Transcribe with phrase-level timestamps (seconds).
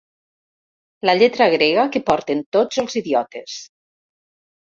[1.09, 3.59] La lletra grega que porten tots els idiotes.